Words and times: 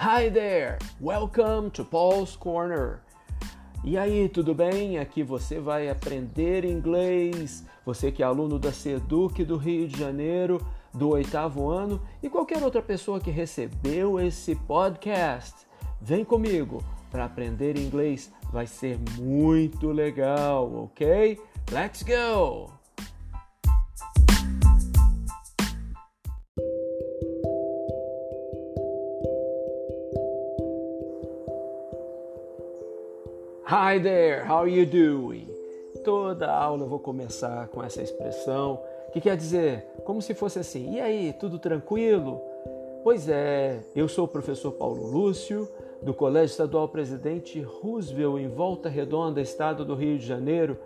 Hi 0.00 0.30
there! 0.30 0.78
Welcome 1.00 1.70
to 1.70 1.84
Paul's 1.84 2.36
Corner. 2.36 3.00
E 3.82 3.98
aí, 3.98 4.28
tudo 4.28 4.54
bem? 4.54 4.96
Aqui 4.96 5.24
você 5.24 5.58
vai 5.58 5.88
aprender 5.88 6.64
inglês. 6.64 7.66
Você 7.84 8.12
que 8.12 8.22
é 8.22 8.26
aluno 8.26 8.60
da 8.60 8.70
Seduc 8.70 9.44
do 9.44 9.56
Rio 9.56 9.88
de 9.88 9.98
Janeiro, 9.98 10.64
do 10.94 11.08
oitavo 11.08 11.68
ano, 11.68 12.00
e 12.22 12.30
qualquer 12.30 12.62
outra 12.62 12.80
pessoa 12.80 13.18
que 13.18 13.32
recebeu 13.32 14.20
esse 14.20 14.54
podcast. 14.54 15.66
Vem 16.00 16.24
comigo 16.24 16.80
para 17.10 17.24
aprender 17.24 17.76
inglês. 17.76 18.32
Vai 18.52 18.68
ser 18.68 19.00
muito 19.18 19.90
legal, 19.90 20.72
ok? 20.84 21.40
Let's 21.72 22.04
go! 22.04 22.77
Hi 33.70 33.98
there, 33.98 34.46
how 34.48 34.62
are 34.62 34.70
you 34.70 34.86
doing? 34.86 35.46
Toda 36.02 36.50
aula 36.50 36.84
eu 36.84 36.88
vou 36.88 36.98
começar 36.98 37.68
com 37.68 37.84
essa 37.84 38.00
expressão, 38.00 38.80
que 39.12 39.20
quer 39.20 39.36
dizer 39.36 39.84
como 40.06 40.22
se 40.22 40.32
fosse 40.32 40.58
assim: 40.58 40.94
e 40.94 41.00
aí, 41.02 41.34
tudo 41.38 41.58
tranquilo? 41.58 42.40
Pois 43.04 43.28
é, 43.28 43.80
eu 43.94 44.08
sou 44.08 44.24
o 44.24 44.28
professor 44.28 44.72
Paulo 44.72 45.10
Lúcio, 45.10 45.68
do 46.00 46.14
Colégio 46.14 46.52
Estadual 46.52 46.88
Presidente 46.88 47.60
Roosevelt, 47.60 48.40
em 48.40 48.48
Volta 48.48 48.88
Redonda, 48.88 49.38
estado 49.38 49.84
do 49.84 49.94
Rio 49.94 50.16
de 50.16 50.24
Janeiro, 50.24 50.78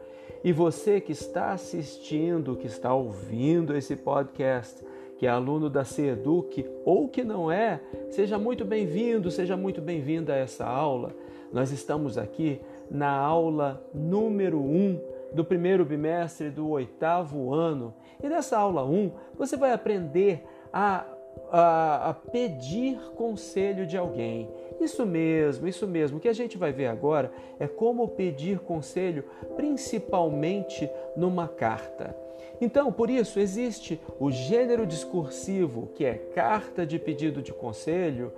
e 0.43 0.53
você 0.53 1.01
que 1.01 1.13
está 1.13 1.53
assistindo, 1.53 2.57
que 2.57 2.67
está 2.67 2.93
ouvindo 2.93 3.77
esse 3.77 3.95
podcast, 3.95 4.85
que 5.21 5.25
é 5.29 5.31
aluno 5.31 5.71
da 5.71 5.85
CEDUC 5.85 6.69
ou 6.85 7.09
que 7.09 7.23
não 7.23 7.49
é, 7.49 7.81
seja 8.11 8.41
muito 8.41 8.65
bem-vindo, 8.65 9.31
seja 9.31 9.57
muito 9.57 9.81
bem-vinda 9.81 10.33
a 10.33 10.39
essa 10.39 10.67
aula. 10.67 11.15
Nós 11.53 11.71
estamos 11.71 12.17
aqui 12.17 12.61
na 12.93 13.11
aula 13.11 13.83
número 13.95 14.61
1 14.61 14.63
um 14.63 15.01
do 15.33 15.43
primeiro 15.43 15.83
bimestre 15.83 16.51
do 16.51 16.69
oitavo 16.69 17.55
ano. 17.55 17.95
E 18.23 18.29
nessa 18.29 18.59
aula 18.59 18.85
1, 18.85 18.95
um, 18.95 19.13
você 19.35 19.57
vai 19.57 19.73
aprender 19.73 20.45
a, 20.71 21.07
a, 21.51 22.11
a, 22.11 22.15
pedir 22.15 22.99
conselho 23.17 23.87
de 23.87 23.97
alguém. 23.97 24.51
Isso 24.79 25.07
mesmo, 25.07 25.67
isso 25.67 25.87
mesmo. 25.87 26.19
O 26.19 26.21
que 26.21 26.29
a 26.29 26.35
gente 26.35 26.59
vai 26.59 26.71
ver 26.71 26.87
agora 26.87 27.33
é 27.59 27.67
como 27.67 28.07
pedir 28.09 28.59
conselho, 28.59 29.25
principalmente 29.57 30.89
numa 31.17 31.49
carta. 31.49 32.15
Então, 32.61 32.93
por 32.93 33.09
isso, 33.09 33.41
existe 33.41 33.99
o 34.21 34.31
gênero 34.31 34.87
discursivo, 34.87 35.89
que 35.95 36.05
é 36.05 36.15
carta 36.15 36.85
de 36.85 36.99
pedido 36.99 37.41
de 37.41 37.53
conselho, 37.55 38.33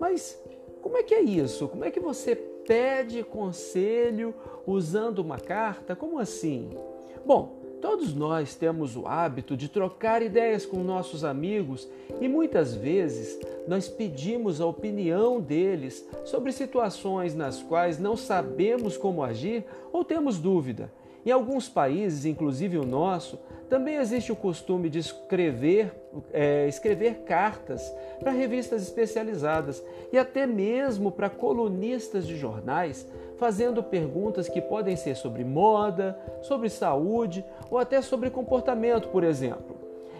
mas 0.00 0.42
como 0.82 0.96
é 0.96 1.02
que 1.02 1.14
é 1.14 1.20
isso? 1.20 1.68
Como 1.68 1.84
é 1.84 1.90
que 1.90 2.00
você 2.00 2.34
pede 2.34 3.22
conselho 3.22 4.34
usando 4.66 5.18
uma 5.18 5.38
carta? 5.38 5.96
Como 5.96 6.18
assim? 6.18 6.70
Bom, 7.24 7.56
todos 7.80 8.14
nós 8.14 8.54
temos 8.54 8.96
o 8.96 9.06
hábito 9.06 9.56
de 9.56 9.68
trocar 9.68 10.22
ideias 10.22 10.66
com 10.66 10.84
nossos 10.84 11.24
amigos 11.24 11.88
e 12.20 12.28
muitas 12.28 12.74
vezes 12.74 13.38
nós 13.66 13.88
pedimos 13.88 14.60
a 14.60 14.66
opinião 14.66 15.40
deles 15.40 16.06
sobre 16.24 16.52
situações 16.52 17.34
nas 17.34 17.62
quais 17.62 17.98
não 17.98 18.16
sabemos 18.16 18.96
como 18.96 19.22
agir 19.22 19.64
ou 19.92 20.04
temos 20.04 20.38
dúvida. 20.38 20.92
Em 21.24 21.30
alguns 21.30 21.68
países, 21.68 22.24
inclusive 22.24 22.78
o 22.78 22.84
nosso, 22.84 23.38
também 23.68 23.96
existe 23.96 24.32
o 24.32 24.36
costume 24.36 24.90
de 24.90 24.98
escrever, 24.98 25.92
é, 26.32 26.66
escrever 26.66 27.18
cartas 27.24 27.80
para 28.18 28.32
revistas 28.32 28.82
especializadas 28.82 29.82
e 30.12 30.18
até 30.18 30.44
mesmo 30.44 31.12
para 31.12 31.30
colunistas 31.30 32.26
de 32.26 32.36
jornais, 32.36 33.06
fazendo 33.38 33.82
perguntas 33.82 34.48
que 34.48 34.60
podem 34.60 34.96
ser 34.96 35.14
sobre 35.14 35.44
moda, 35.44 36.18
sobre 36.42 36.68
saúde 36.68 37.44
ou 37.70 37.78
até 37.78 38.02
sobre 38.02 38.28
comportamento, 38.28 39.08
por 39.08 39.22
exemplo. 39.22 39.76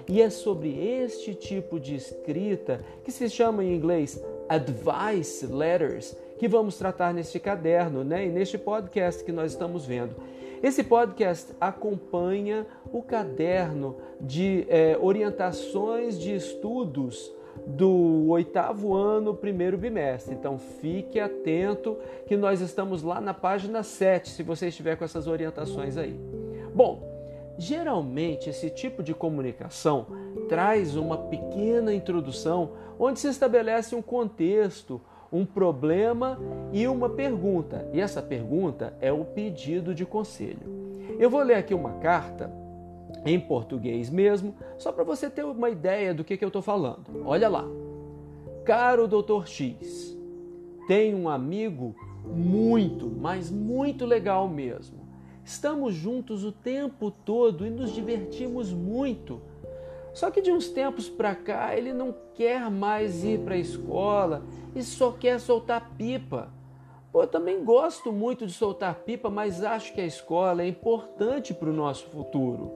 E 0.09 0.23
é 0.23 0.31
sobre 0.31 0.71
este 1.03 1.35
tipo 1.35 1.79
de 1.79 1.95
escrita, 1.95 2.81
que 3.05 3.13
se 3.13 3.29
chama 3.29 3.65
em 3.65 3.75
inglês 3.75 4.23
advice 4.49 5.47
letters, 5.47 6.17
que 6.41 6.49
vamos 6.49 6.79
tratar 6.79 7.13
neste 7.13 7.39
caderno 7.39 8.03
né, 8.03 8.25
e 8.25 8.31
neste 8.31 8.57
podcast 8.57 9.23
que 9.23 9.31
nós 9.31 9.53
estamos 9.53 9.85
vendo. 9.85 10.17
Esse 10.63 10.83
podcast 10.83 11.55
acompanha 11.61 12.67
o 12.91 13.03
caderno 13.03 13.99
de 14.19 14.65
é, 14.71 14.97
orientações 14.99 16.19
de 16.19 16.35
estudos 16.35 17.31
do 17.67 18.29
oitavo 18.31 18.95
ano, 18.95 19.35
primeiro 19.35 19.77
bimestre. 19.77 20.35
Então 20.35 20.57
fique 20.57 21.21
atento 21.21 21.99
que 22.27 22.39
nós 22.39 22.63
estamos 22.63 23.03
lá 23.03 23.21
na 23.21 23.35
página 23.35 23.83
7, 23.83 24.31
se 24.31 24.43
você 24.43 24.69
estiver 24.69 24.97
com 24.97 25.05
essas 25.05 25.27
orientações 25.27 25.99
aí. 25.99 26.19
Bom, 26.75 27.03
geralmente 27.59 28.49
esse 28.49 28.71
tipo 28.71 29.03
de 29.03 29.13
comunicação 29.13 30.07
traz 30.49 30.97
uma 30.97 31.19
pequena 31.19 31.93
introdução 31.93 32.71
onde 32.99 33.21
se 33.21 33.29
estabelece 33.29 33.95
um 33.95 34.01
contexto, 34.01 35.03
um 35.33 35.45
problema 35.45 36.39
e 36.73 36.87
uma 36.87 37.09
pergunta. 37.09 37.89
E 37.93 38.01
essa 38.01 38.21
pergunta 38.21 38.95
é 39.01 39.13
o 39.13 39.25
pedido 39.25 39.95
de 39.95 40.05
conselho. 40.05 40.81
Eu 41.19 41.31
vou 41.31 41.43
ler 41.43 41.55
aqui 41.55 41.75
uma 41.75 41.93
carta 41.95 42.51
em 43.25 43.39
português 43.39 44.09
mesmo, 44.09 44.55
só 44.79 44.93
para 44.93 45.05
você 45.05 45.29
ter 45.29 45.45
uma 45.45 45.69
ideia 45.69 46.15
do 46.15 46.25
que, 46.25 46.37
que 46.37 46.45
eu 46.45 46.49
estou 46.49 46.63
falando. 46.63 47.23
Olha 47.25 47.49
lá. 47.49 47.65
Caro 48.65 49.09
Dr. 49.09 49.47
X, 49.47 50.17
tenho 50.87 51.19
um 51.19 51.29
amigo 51.29 51.95
muito, 52.25 53.11
mas 53.11 53.51
muito 53.51 54.05
legal 54.05 54.49
mesmo. 54.49 55.01
Estamos 55.45 55.95
juntos 55.95 56.45
o 56.45 56.53
tempo 56.53 57.11
todo 57.11 57.67
e 57.67 57.71
nos 57.71 57.93
divertimos 57.93 58.73
muito. 58.73 59.41
Só 60.13 60.31
que 60.31 60.43
de 60.43 60.51
uns 60.51 60.69
tempos 60.69 61.09
para 61.09 61.35
cá 61.35 61.77
ele 61.77 61.93
não 61.93 62.15
quer 62.35 62.71
mais 62.71 63.25
ir 63.25 63.41
para 63.41 63.55
a 63.55 63.59
escola 63.59 64.43
e 64.75 64.83
só 64.83 65.13
quer 65.13 65.39
soltar 65.39 65.93
pipa. 65.97 66.49
Pô, 67.13 67.23
eu 67.23 67.27
também 67.27 67.65
gosto 67.65 68.13
muito 68.13 68.47
de 68.47 68.53
soltar 68.53 69.01
pipa, 69.01 69.29
mas 69.31 69.63
acho 69.63 69.93
que 69.93 70.01
a 70.01 70.07
escola 70.07 70.63
é 70.63 70.69
importante 70.69 71.53
para 71.53 71.69
o 71.69 71.73
nosso 71.73 72.07
futuro. 72.07 72.71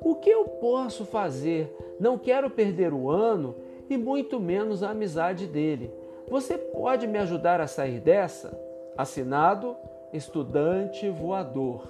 O 0.00 0.14
que 0.14 0.30
eu 0.30 0.44
posso 0.44 1.04
fazer? 1.04 1.74
Não 1.98 2.16
quero 2.16 2.48
perder 2.48 2.92
o 2.92 3.10
ano 3.10 3.56
e 3.90 3.96
muito 3.96 4.38
menos 4.38 4.82
a 4.82 4.90
amizade 4.90 5.46
dele. 5.46 5.92
Você 6.28 6.56
pode 6.56 7.06
me 7.06 7.18
ajudar 7.18 7.60
a 7.60 7.66
sair 7.66 8.00
dessa? 8.00 8.56
Assinado 8.96 9.76
Estudante 10.12 11.08
Voador. 11.08 11.88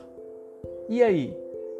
E 0.88 1.02
aí, 1.02 1.36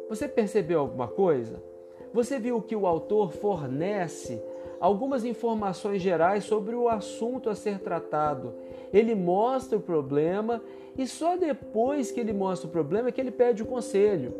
você 0.07 0.27
percebeu 0.27 0.79
alguma 0.79 1.07
coisa? 1.07 1.68
Você 2.13 2.39
viu 2.39 2.61
que 2.61 2.75
o 2.75 2.87
autor 2.87 3.31
fornece 3.31 4.41
algumas 4.79 5.25
informações 5.25 6.01
gerais 6.01 6.43
sobre 6.43 6.75
o 6.75 6.87
assunto 6.87 7.49
a 7.49 7.55
ser 7.55 7.79
tratado. 7.79 8.53
Ele 8.93 9.13
mostra 9.13 9.77
o 9.77 9.81
problema 9.81 10.61
e 10.97 11.05
só 11.05 11.35
depois 11.35 12.11
que 12.11 12.19
ele 12.19 12.33
mostra 12.33 12.67
o 12.67 12.71
problema 12.71 13.09
é 13.09 13.11
que 13.11 13.21
ele 13.21 13.31
pede 13.31 13.61
o 13.61 13.65
conselho. 13.65 14.33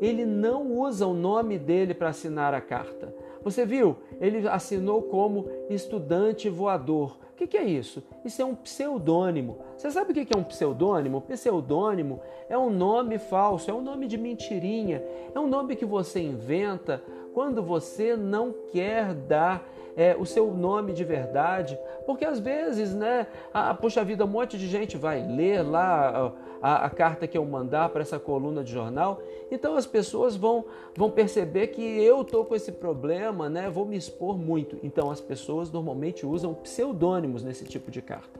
Ele 0.00 0.24
não 0.24 0.78
usa 0.78 1.06
o 1.06 1.14
nome 1.14 1.58
dele 1.58 1.92
para 1.92 2.10
assinar 2.10 2.54
a 2.54 2.60
carta. 2.60 3.12
Você 3.42 3.64
viu? 3.66 3.96
Ele 4.20 4.46
assinou 4.48 5.02
como 5.02 5.48
estudante 5.68 6.48
voador. 6.48 7.18
O 7.38 7.40
que, 7.40 7.46
que 7.46 7.56
é 7.56 7.64
isso? 7.64 8.02
Isso 8.24 8.42
é 8.42 8.44
um 8.44 8.56
pseudônimo. 8.56 9.58
Você 9.76 9.88
sabe 9.92 10.10
o 10.10 10.14
que 10.26 10.36
é 10.36 10.36
um 10.36 10.42
pseudônimo? 10.42 11.20
Pseudônimo 11.20 12.20
é 12.48 12.58
um 12.58 12.68
nome 12.68 13.16
falso, 13.16 13.70
é 13.70 13.74
um 13.74 13.80
nome 13.80 14.08
de 14.08 14.18
mentirinha, 14.18 15.04
é 15.32 15.38
um 15.38 15.46
nome 15.46 15.76
que 15.76 15.84
você 15.84 16.18
inventa 16.20 17.00
quando 17.32 17.62
você 17.62 18.16
não 18.16 18.52
quer 18.72 19.14
dar 19.14 19.64
é, 19.96 20.16
o 20.18 20.24
seu 20.24 20.52
nome 20.52 20.92
de 20.92 21.04
verdade, 21.04 21.78
porque 22.06 22.24
às 22.24 22.38
vezes, 22.38 22.94
né, 22.94 23.26
a, 23.52 23.74
puxa 23.74 24.04
vida, 24.04 24.24
um 24.24 24.28
monte 24.28 24.56
de 24.56 24.66
gente 24.68 24.96
vai 24.96 25.26
ler 25.26 25.62
lá 25.62 26.32
a, 26.60 26.86
a 26.86 26.90
carta 26.90 27.26
que 27.26 27.36
eu 27.36 27.44
mandar 27.44 27.88
para 27.90 28.02
essa 28.02 28.18
coluna 28.18 28.62
de 28.64 28.72
jornal, 28.72 29.20
então 29.50 29.76
as 29.76 29.86
pessoas 29.86 30.36
vão, 30.36 30.64
vão 30.96 31.10
perceber 31.10 31.68
que 31.68 31.82
eu 31.82 32.24
tô 32.24 32.44
com 32.44 32.54
esse 32.54 32.72
problema, 32.72 33.48
né, 33.48 33.70
vou 33.70 33.84
me 33.84 33.96
expor 33.96 34.36
muito. 34.36 34.78
Então 34.82 35.10
as 35.10 35.20
pessoas 35.20 35.70
normalmente 35.70 36.26
usam 36.26 36.54
pseudônimos 36.54 37.42
nesse 37.42 37.64
tipo 37.64 37.90
de 37.90 38.02
carta. 38.02 38.38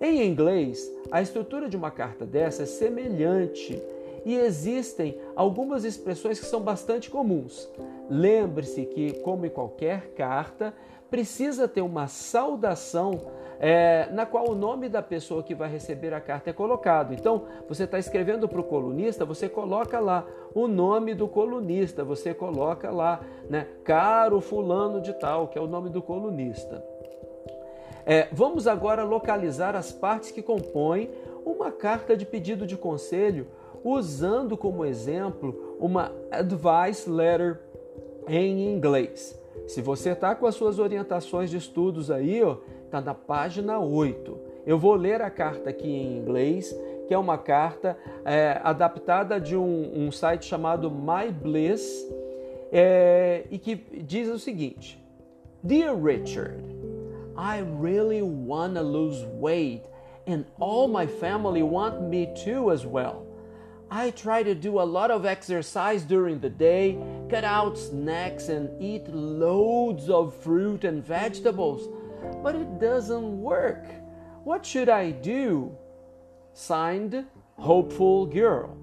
Em 0.00 0.26
inglês, 0.26 0.92
a 1.10 1.22
estrutura 1.22 1.68
de 1.70 1.76
uma 1.76 1.90
carta 1.90 2.26
dessa 2.26 2.64
é 2.64 2.66
semelhante 2.66 3.82
e 4.26 4.34
existem 4.34 5.16
algumas 5.36 5.84
expressões 5.84 6.40
que 6.40 6.46
são 6.46 6.60
bastante 6.60 7.08
comuns. 7.08 7.70
Lembre-se 8.10 8.84
que, 8.84 9.12
como 9.20 9.46
em 9.46 9.48
qualquer 9.48 10.08
carta, 10.16 10.74
precisa 11.08 11.68
ter 11.68 11.80
uma 11.80 12.08
saudação 12.08 13.12
é, 13.60 14.08
na 14.10 14.26
qual 14.26 14.50
o 14.50 14.54
nome 14.56 14.88
da 14.88 15.00
pessoa 15.00 15.44
que 15.44 15.54
vai 15.54 15.70
receber 15.70 16.12
a 16.12 16.20
carta 16.20 16.50
é 16.50 16.52
colocado. 16.52 17.14
Então, 17.14 17.44
você 17.68 17.84
está 17.84 18.00
escrevendo 18.00 18.48
para 18.48 18.60
o 18.60 18.64
colunista, 18.64 19.24
você 19.24 19.48
coloca 19.48 20.00
lá 20.00 20.26
o 20.52 20.66
nome 20.66 21.14
do 21.14 21.28
colunista, 21.28 22.02
você 22.02 22.34
coloca 22.34 22.90
lá, 22.90 23.20
né, 23.48 23.68
caro 23.84 24.40
fulano 24.40 25.00
de 25.00 25.12
tal, 25.12 25.46
que 25.46 25.56
é 25.56 25.60
o 25.60 25.68
nome 25.68 25.88
do 25.88 26.02
colunista. 26.02 26.84
É, 28.04 28.26
vamos 28.32 28.66
agora 28.66 29.04
localizar 29.04 29.76
as 29.76 29.92
partes 29.92 30.32
que 30.32 30.42
compõem 30.42 31.10
uma 31.44 31.70
carta 31.70 32.16
de 32.16 32.26
pedido 32.26 32.66
de 32.66 32.76
conselho, 32.76 33.46
usando 33.86 34.56
como 34.56 34.84
exemplo 34.84 35.76
uma 35.78 36.12
advice 36.30 37.08
letter 37.08 37.60
em 38.26 38.74
inglês. 38.74 39.40
Se 39.68 39.80
você 39.80 40.10
está 40.10 40.34
com 40.34 40.46
as 40.46 40.56
suas 40.56 40.78
orientações 40.80 41.50
de 41.50 41.56
estudos 41.56 42.10
aí, 42.10 42.40
está 42.84 43.00
na 43.00 43.14
página 43.14 43.78
8. 43.78 44.36
Eu 44.66 44.76
vou 44.78 44.94
ler 44.94 45.22
a 45.22 45.30
carta 45.30 45.70
aqui 45.70 45.88
em 45.88 46.18
inglês, 46.18 46.76
que 47.06 47.14
é 47.14 47.18
uma 47.18 47.38
carta 47.38 47.96
é, 48.24 48.60
adaptada 48.64 49.40
de 49.40 49.56
um, 49.56 50.06
um, 50.06 50.10
site 50.10 50.44
chamado 50.44 50.90
My 50.90 51.30
Bliss, 51.30 52.04
é, 52.72 53.44
e 53.50 53.58
que 53.58 53.76
diz 54.02 54.28
o 54.28 54.38
seguinte: 54.38 55.00
Dear 55.62 55.96
Richard, 55.96 56.64
I 57.36 57.62
really 57.80 58.22
want 58.22 58.74
to 58.74 58.82
lose 58.82 59.24
weight, 59.40 59.82
and 60.26 60.44
all 60.58 60.88
my 60.88 61.06
family 61.06 61.62
want 61.62 62.00
me 62.02 62.26
to 62.44 62.70
as 62.70 62.84
well. 62.84 63.35
I 63.90 64.10
try 64.10 64.42
to 64.42 64.54
do 64.54 64.80
a 64.80 64.82
lot 64.82 65.10
of 65.10 65.24
exercise 65.24 66.02
during 66.02 66.40
the 66.40 66.50
day, 66.50 66.98
cut 67.30 67.44
out 67.44 67.78
snacks, 67.78 68.48
and 68.48 68.68
eat 68.82 69.08
loads 69.08 70.10
of 70.10 70.34
fruit 70.34 70.84
and 70.84 71.04
vegetables, 71.04 71.88
but 72.42 72.56
it 72.56 72.80
doesn't 72.80 73.40
work. 73.40 73.84
What 74.42 74.66
should 74.66 74.88
I 74.88 75.12
do? 75.12 75.76
Signed, 76.52 77.26
Hopeful 77.58 78.26
Girl. 78.26 78.76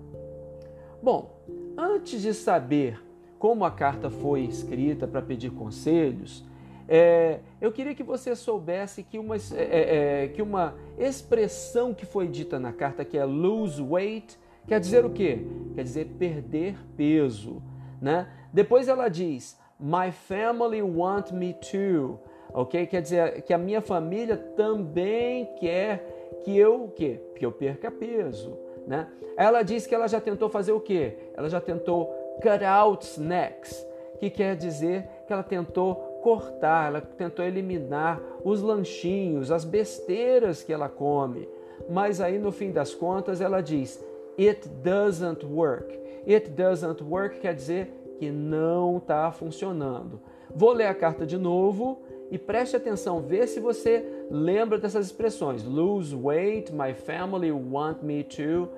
Bom, 1.02 1.32
antes 1.78 2.22
de 2.22 2.34
saber 2.34 2.98
como 3.38 3.66
a 3.66 3.72
carta 3.72 4.10
foi 4.10 4.46
escrita 4.46 5.06
para 5.06 5.22
pedir 5.22 5.52
conselhos, 5.52 6.46
é, 6.88 7.40
eu 7.60 7.74
queria 7.74 7.94
que 7.94 8.04
você 8.04 8.36
soubesse 8.36 9.04
que 9.04 9.20
uma, 9.20 9.36
é, 9.36 10.24
é, 10.24 10.28
que 10.30 10.42
uma 10.42 10.76
expressão 10.98 11.94
que 11.94 12.06
foi 12.06 12.28
dita 12.28 12.58
na 12.58 12.72
carta, 12.72 13.04
que 13.04 13.18
é 13.18 13.26
lose 13.26 13.82
weight, 13.82 14.38
quer 14.68 14.80
dizer 14.80 15.06
o 15.06 15.10
quê? 15.10 15.46
Quer 15.76 15.84
dizer 15.84 16.06
perder 16.18 16.78
peso. 16.96 17.62
Né? 18.02 18.28
Depois 18.52 18.88
ela 18.88 19.10
diz, 19.10 19.60
my 19.80 20.12
family 20.12 20.82
want 20.82 21.32
me 21.32 21.54
to. 21.54 22.20
Ok? 22.54 22.86
Quer 22.88 23.02
dizer 23.02 23.42
que 23.42 23.54
a 23.54 23.58
minha 23.58 23.82
família 23.82 24.38
também 24.38 25.46
quer 25.60 26.40
que 26.44 26.58
eu 26.58 26.86
o 26.86 26.90
quê? 26.90 27.20
Que 27.36 27.46
eu 27.46 27.52
perca 27.52 27.90
peso. 27.90 28.58
Né? 28.86 29.08
Ela 29.36 29.64
diz 29.64 29.88
que 29.88 29.96
ela 29.96 30.08
já 30.08 30.22
tentou 30.22 30.50
fazer 30.50 30.72
o 30.72 30.80
quê? 30.80 31.18
Ela 31.36 31.50
já 31.50 31.60
tentou 31.60 32.06
cut 32.42 32.64
out 32.64 33.06
snacks, 33.06 33.86
que 34.20 34.30
quer 34.30 34.56
dizer 34.56 35.08
que 35.26 35.34
ela 35.34 35.44
tentou 35.44 35.96
cortar, 36.22 36.88
ela 36.88 37.02
tentou 37.02 37.44
eliminar 37.44 38.22
os 38.44 38.62
lanchinhos, 38.62 39.52
as 39.52 39.66
besteiras 39.66 40.64
que 40.64 40.72
ela 40.72 40.90
come. 40.90 41.48
Mas 41.90 42.22
aí 42.22 42.38
no 42.38 42.52
fim 42.52 42.72
das 42.72 42.94
contas 42.94 43.42
ela 43.42 43.62
diz: 43.62 44.04
It 44.38 44.68
doesn't 44.84 45.44
work. 45.44 45.92
It 46.26 46.56
doesn't 46.56 47.02
work 47.04 47.40
quer 47.42 47.54
dizer 47.54 47.92
que 48.20 48.32
não 48.32 48.98
está 48.98 49.32
funcionando. 49.32 50.22
Vou 50.56 50.72
ler 50.72 50.88
a 50.88 50.96
carta 50.96 51.26
de 51.26 51.38
novo 51.38 52.02
e 52.32 52.38
preste 52.38 52.76
atenção, 52.76 53.22
vê 53.22 53.46
se 53.46 53.60
você 53.60 54.26
lembra 54.32 54.78
dessas 54.78 55.08
expressões. 55.08 55.64
Lose 55.64 56.16
weight, 56.16 56.74
my 56.74 56.94
family 56.94 57.52
want 57.52 58.02
me 58.02 58.24
to. 58.24 58.70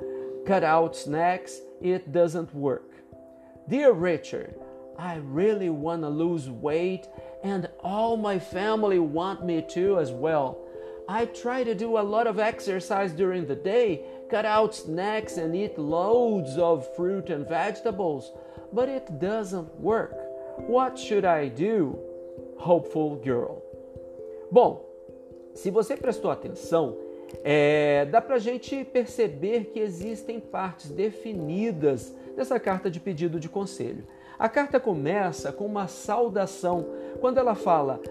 Cut 0.46 0.64
out 0.64 0.96
snacks, 0.98 1.62
it 1.82 2.10
doesn't 2.10 2.54
work. 2.54 2.92
Dear 3.68 3.94
Richard, 3.94 4.56
I 4.98 5.18
really 5.18 5.70
want 5.70 6.02
to 6.04 6.10
lose 6.10 6.50
weight 6.50 7.08
and 7.44 7.70
all 7.84 8.18
my 8.18 8.40
family 8.40 9.00
want 9.00 9.46
me 9.46 9.62
to 9.74 10.00
as 10.00 10.12
well. 10.12 10.58
I 11.08 11.26
try 11.26 11.64
to 11.64 11.76
do 11.76 11.98
a 11.98 12.04
lot 12.04 12.28
of 12.28 12.40
exercise 12.40 13.14
during 13.14 13.46
the 13.46 13.56
day, 13.56 14.04
cut 14.30 14.46
out 14.46 14.76
snacks 14.76 15.38
and 15.38 15.56
eat 15.56 15.78
loads 15.78 16.58
of 16.58 16.88
fruit 16.96 17.30
and 17.30 17.48
vegetables, 17.48 18.32
but 18.72 18.90
it 18.90 19.12
doesn't 19.20 19.70
work. 19.80 20.16
What 20.68 20.98
should 20.98 21.26
I 21.26 21.50
do? 21.50 21.98
Hopeful 22.58 23.20
girl. 23.24 23.62
Bom, 24.52 24.86
se 25.54 25.70
você 25.70 25.96
prestou 25.98 26.32
atenção, 26.32 26.98
é, 27.44 28.06
dá 28.06 28.22
para 28.22 28.38
gente 28.40 28.84
perceber 28.86 29.66
que 29.66 29.80
existem 29.80 30.40
partes 30.40 30.90
definidas 30.90 32.14
dessa 32.36 32.60
carta 32.60 32.90
de 32.90 33.00
pedido 33.00 33.40
de 33.40 33.50
conselho. 33.50 34.06
A 34.38 34.50
carta 34.50 34.80
começa 34.80 35.52
com 35.52 35.66
uma 35.66 35.88
saudação, 35.88 36.86
quando 37.22 37.38
ela 37.38 37.56
fala 37.56 38.02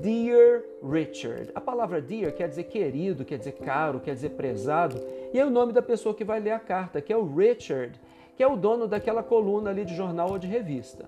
Dear 0.00 0.62
Richard. 0.82 1.50
A 1.54 1.60
palavra 1.60 2.00
dear 2.00 2.32
quer 2.32 2.48
dizer 2.48 2.64
querido, 2.64 3.24
quer 3.24 3.36
dizer 3.36 3.52
caro, 3.52 4.00
quer 4.00 4.14
dizer 4.14 4.30
prezado, 4.30 4.98
e 5.32 5.38
é 5.38 5.44
o 5.44 5.50
nome 5.50 5.74
da 5.74 5.82
pessoa 5.82 6.14
que 6.14 6.24
vai 6.24 6.40
ler 6.40 6.52
a 6.52 6.58
carta, 6.58 7.02
que 7.02 7.12
é 7.12 7.16
o 7.16 7.26
Richard, 7.26 8.00
que 8.34 8.42
é 8.42 8.46
o 8.46 8.56
dono 8.56 8.88
daquela 8.88 9.22
coluna 9.22 9.70
ali 9.70 9.84
de 9.84 9.94
jornal 9.94 10.30
ou 10.30 10.38
de 10.38 10.46
revista. 10.46 11.04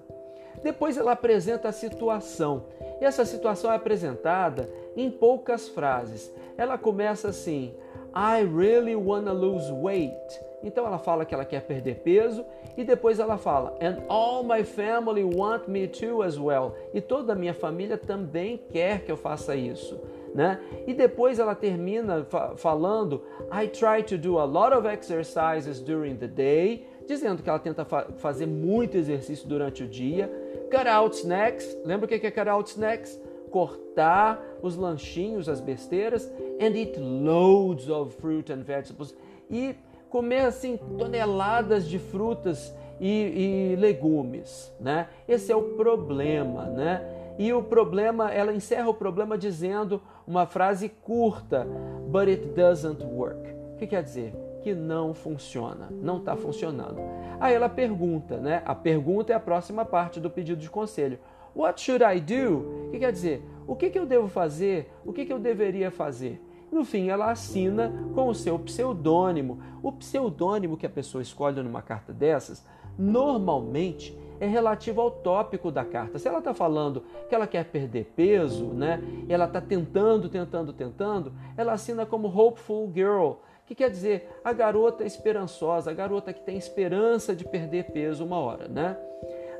Depois 0.62 0.98
ela 0.98 1.12
apresenta 1.12 1.68
a 1.68 1.72
situação, 1.72 2.64
e 3.00 3.04
essa 3.04 3.24
situação 3.24 3.72
é 3.72 3.76
apresentada 3.76 4.68
em 4.94 5.10
poucas 5.10 5.68
frases. 5.68 6.30
Ela 6.58 6.76
começa 6.76 7.28
assim: 7.28 7.74
I 8.16 8.40
really 8.44 8.96
wanna 8.96 9.34
lose 9.34 9.70
weight. 9.70 10.40
Então 10.64 10.86
ela 10.86 10.98
fala 10.98 11.26
que 11.26 11.34
ela 11.34 11.44
quer 11.44 11.60
perder 11.60 11.96
peso 11.96 12.46
e 12.74 12.82
depois 12.82 13.18
ela 13.18 13.36
fala 13.36 13.76
and 13.78 14.02
all 14.08 14.42
my 14.42 14.64
family 14.64 15.22
want 15.22 15.68
me 15.68 15.86
to 15.86 16.22
as 16.22 16.38
well. 16.38 16.74
E 16.94 17.00
toda 17.02 17.34
a 17.34 17.36
minha 17.36 17.52
família 17.52 17.98
também 17.98 18.56
quer 18.72 19.04
que 19.04 19.12
eu 19.12 19.18
faça 19.18 19.54
isso, 19.54 20.00
né? 20.34 20.58
E 20.86 20.94
depois 20.94 21.38
ela 21.38 21.54
termina 21.54 22.24
fa 22.24 22.56
falando 22.56 23.22
I 23.52 23.68
try 23.68 24.02
to 24.04 24.16
do 24.16 24.38
a 24.38 24.44
lot 24.44 24.74
of 24.74 24.88
exercises 24.88 25.78
during 25.78 26.16
the 26.16 26.26
day, 26.26 26.86
dizendo 27.06 27.42
que 27.42 27.50
ela 27.50 27.58
tenta 27.58 27.84
fa 27.84 28.06
fazer 28.16 28.46
muito 28.46 28.96
exercício 28.96 29.46
durante 29.46 29.84
o 29.84 29.86
dia. 29.86 30.32
Cut 30.70 30.88
out 30.88 31.18
snacks. 31.18 31.76
Lembra 31.84 32.06
o 32.06 32.08
que 32.08 32.26
é 32.26 32.30
cut 32.30 32.48
out 32.48 32.70
snacks? 32.70 33.20
Cortar 33.50 34.42
os 34.62 34.74
lanchinhos, 34.74 35.48
as 35.48 35.60
besteiras, 35.60 36.30
and 36.60 36.76
eat 36.76 36.98
loads 36.98 37.88
of 37.88 38.14
fruit 38.16 38.52
and 38.52 38.62
vegetables. 38.62 39.14
E 39.50 39.74
comer 40.10 40.46
assim 40.46 40.76
toneladas 40.98 41.88
de 41.88 41.98
frutas 41.98 42.74
e, 43.00 43.72
e, 43.72 43.76
legumes, 43.76 44.72
né? 44.80 45.08
Esse 45.28 45.52
é 45.52 45.56
o 45.56 45.74
problema, 45.74 46.64
né? 46.66 47.04
E 47.38 47.52
o 47.52 47.62
problema, 47.62 48.32
ela 48.32 48.52
encerra 48.52 48.88
o 48.88 48.94
problema 48.94 49.36
dizendo 49.36 50.00
uma 50.26 50.46
frase 50.46 50.88
curta, 50.88 51.66
but 52.08 52.28
it 52.28 52.46
doesn't 52.48 53.04
work. 53.04 53.38
O 53.74 53.76
que 53.76 53.86
quer 53.86 54.02
dizer? 54.02 54.32
Que 54.62 54.74
não 54.74 55.12
funciona, 55.12 55.88
não 55.90 56.16
está 56.16 56.34
funcionando. 56.34 56.98
Aí 57.38 57.54
ela 57.54 57.68
pergunta, 57.68 58.38
né? 58.38 58.62
A 58.64 58.74
pergunta 58.74 59.32
é 59.32 59.36
a 59.36 59.40
próxima 59.40 59.84
parte 59.84 60.18
do 60.18 60.30
pedido 60.30 60.60
de 60.60 60.70
conselho. 60.70 61.18
What 61.54 61.80
should 61.80 62.02
I 62.02 62.20
do? 62.20 62.86
O 62.86 62.90
que 62.90 62.98
quer 62.98 63.12
dizer? 63.12 63.42
O 63.66 63.76
que, 63.76 63.90
que 63.90 63.98
eu 63.98 64.06
devo 64.06 64.28
fazer? 64.28 64.90
O 65.04 65.12
que, 65.12 65.26
que 65.26 65.32
eu 65.32 65.38
deveria 65.38 65.90
fazer? 65.90 66.40
No 66.70 66.84
fim, 66.84 67.08
ela 67.08 67.30
assina 67.30 67.92
com 68.14 68.28
o 68.28 68.34
seu 68.34 68.58
pseudônimo. 68.58 69.60
O 69.82 69.92
pseudônimo 69.92 70.76
que 70.76 70.86
a 70.86 70.90
pessoa 70.90 71.22
escolhe 71.22 71.62
numa 71.62 71.82
carta 71.82 72.12
dessas, 72.12 72.64
normalmente 72.98 74.16
é 74.40 74.46
relativo 74.46 75.00
ao 75.00 75.10
tópico 75.10 75.70
da 75.70 75.84
carta. 75.84 76.18
Se 76.18 76.28
ela 76.28 76.38
está 76.38 76.52
falando 76.52 77.02
que 77.28 77.34
ela 77.34 77.46
quer 77.46 77.64
perder 77.64 78.12
peso, 78.16 78.66
né? 78.66 79.00
Ela 79.28 79.46
está 79.46 79.60
tentando, 79.60 80.28
tentando, 80.28 80.72
tentando, 80.72 81.32
ela 81.56 81.72
assina 81.72 82.04
como 82.04 82.28
Hopeful 82.28 82.90
Girl, 82.92 83.32
que 83.66 83.74
quer 83.74 83.90
dizer 83.90 84.28
a 84.44 84.52
garota 84.52 85.04
esperançosa, 85.04 85.90
a 85.90 85.94
garota 85.94 86.32
que 86.32 86.40
tem 86.40 86.56
esperança 86.56 87.34
de 87.34 87.44
perder 87.44 87.90
peso 87.92 88.24
uma 88.24 88.38
hora, 88.38 88.68
né? 88.68 88.96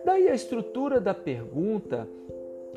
Daí 0.05 0.29
a 0.29 0.35
estrutura 0.35 1.01
da 1.01 1.13
pergunta 1.13 2.09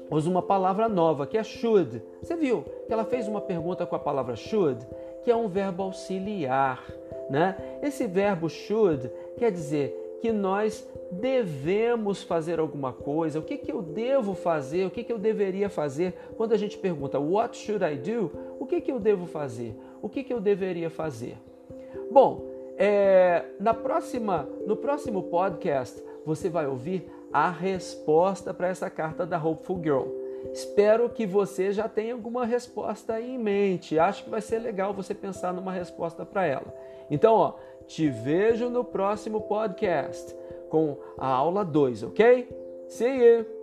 usa 0.10 0.30
uma 0.30 0.42
palavra 0.42 0.88
nova, 0.88 1.28
que 1.28 1.38
é 1.38 1.44
should. 1.44 2.02
Você 2.22 2.36
viu 2.36 2.64
que 2.88 2.94
ela 2.94 3.06
fez 3.06 3.28
uma 3.28 3.42
pergunta 3.42 3.86
com 3.86 3.96
a 3.96 4.00
palavra 4.00 4.36
should, 4.36 4.86
que 5.24 5.32
é 5.32 5.36
um 5.36 5.48
verbo 5.48 5.84
auxiliar. 5.84 6.84
Né? 7.30 7.56
Esse 7.82 8.08
verbo 8.08 8.50
should 8.50 9.10
quer 9.38 9.52
dizer 9.52 10.18
que 10.22 10.32
nós 10.32 10.88
devemos 11.12 12.24
fazer 12.24 12.60
alguma 12.60 12.92
coisa. 12.92 13.40
O 13.40 13.44
que, 13.44 13.58
que 13.58 13.72
eu 13.72 13.82
devo 13.82 14.34
fazer? 14.34 14.86
O 14.86 14.92
que, 14.92 15.04
que 15.04 15.12
eu 15.12 15.18
deveria 15.18 15.70
fazer? 15.70 16.14
Quando 16.36 16.54
a 16.54 16.58
gente 16.58 16.78
pergunta 16.78 17.20
What 17.20 17.58
should 17.58 17.84
I 17.84 17.96
do? 17.96 18.32
O 18.60 18.66
que, 18.66 18.82
que 18.82 18.92
eu 18.92 19.00
devo 19.00 19.26
fazer? 19.26 19.76
O 20.02 20.10
que, 20.10 20.24
que 20.24 20.34
eu 20.34 20.42
deveria 20.42 20.90
fazer? 20.90 21.38
Bom, 22.12 22.46
é, 22.78 23.46
na 23.60 23.74
próxima, 23.74 24.48
no 24.66 24.76
próximo 24.76 25.24
podcast 25.24 26.04
você 26.26 26.50
vai 26.50 26.68
ouvir 26.68 27.10
a 27.32 27.50
resposta 27.50 28.54
para 28.54 28.68
essa 28.68 28.90
carta 28.90 29.26
da 29.26 29.44
Hopeful 29.44 29.82
Girl. 29.82 30.08
Espero 30.54 31.10
que 31.10 31.26
você 31.26 31.72
já 31.72 31.88
tenha 31.88 32.14
alguma 32.14 32.46
resposta 32.46 33.14
aí 33.14 33.36
em 33.36 33.38
mente. 33.38 34.00
Acho 34.00 34.24
que 34.24 34.30
vai 34.30 34.42
ser 34.42 34.60
legal 34.60 34.94
você 34.94 35.14
pensar 35.14 35.54
numa 35.54 35.72
resposta 35.72 36.26
para 36.26 36.46
ela. 36.46 36.74
Então, 37.10 37.34
ó, 37.34 37.54
te 37.86 38.08
vejo 38.10 38.70
no 38.70 38.84
próximo 38.84 39.42
podcast 39.42 40.36
com 40.70 40.98
a 41.18 41.28
aula 41.28 41.66
2, 41.66 42.04
ok? 42.04 42.48
See 42.88 43.18
you! 43.18 43.59